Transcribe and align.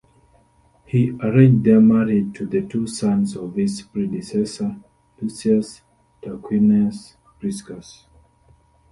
He 0.83 1.11
arranged 1.21 1.63
their 1.63 1.79
marriage 1.79 2.35
to 2.39 2.47
the 2.47 2.63
two 2.67 2.87
sons 2.87 3.35
of 3.37 3.53
his 3.53 3.83
predecessor, 3.83 4.77
Lucius 5.21 5.83
Tarquinius 6.23 7.17
Priscus. 7.39 8.07